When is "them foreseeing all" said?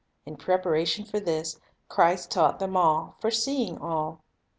2.57-4.23